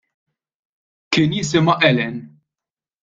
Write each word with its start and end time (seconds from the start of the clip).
Kien 1.15 1.35
jisimha 1.35 1.75
Helen. 1.85 2.15